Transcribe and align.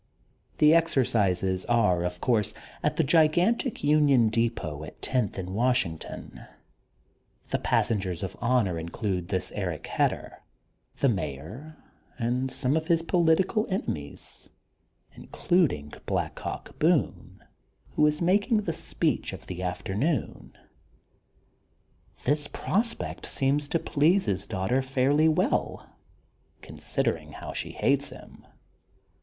The 0.57 0.73
exercises 0.73 1.63
are, 1.65 2.03
of 2.03 2.19
course, 2.21 2.55
at 2.81 2.95
the 2.95 3.03
gigantic 3.03 3.83
Union 3.83 4.29
Depot 4.29 4.83
at 4.83 4.99
Tenth 4.99 5.37
and 5.37 5.53
Washington. 5.53 6.47
The 7.51 7.59
pas 7.59 7.89
sengers 7.89 8.23
of 8.23 8.35
honor 8.41 8.79
include 8.79 9.27
this 9.27 9.51
Eric 9.51 9.85
Hedder, 9.85 10.41
the 11.01 11.07
Mayor 11.09 11.77
and 12.17 12.49
some 12.49 12.75
of 12.75 12.87
his 12.87 13.03
political 13.03 13.67
enemies, 13.69 14.49
in 15.13 15.25
180 15.29 15.29
THE 15.29 15.35
GOLDEN 15.35 15.89
BOOK 15.89 15.95
OF 15.95 16.01
SPRINGFIELD 16.01 16.01
eluding 16.01 16.05
Black 16.07 16.39
Hawk 16.39 16.79
Boone, 16.79 17.43
who 17.95 18.07
is 18.07 18.23
making 18.23 18.61
the 18.61 18.73
speech 18.73 19.33
of 19.33 19.45
the 19.45 19.61
afternoon. 19.61 20.57
This 22.25 22.47
prospect 22.47 23.27
seems 23.27 23.67
to 23.67 23.77
please 23.77 24.25
his 24.25 24.47
daughter 24.47 24.81
fairly 24.81 25.27
well, 25.27 25.93
con 26.63 26.77
sidering 26.77 27.33
how 27.33 27.53
she 27.53 27.73
hates 27.73 28.09
him. 28.09 28.47